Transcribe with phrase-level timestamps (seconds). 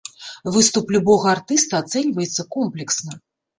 [0.55, 3.11] Выступ любога артыста ацэньваецца комплексна.